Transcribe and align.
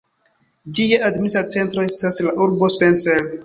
Ĝia 0.79 0.97
administra 1.11 1.45
centro 1.57 1.87
estas 1.91 2.21
la 2.29 2.37
urbo 2.47 2.75
Spencer. 2.81 3.33